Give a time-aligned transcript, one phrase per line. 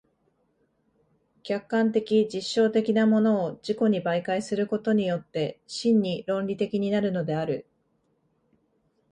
[1.43, 7.67] 客観的実証的なものを自己に媒介することによって真に論理的になるのである。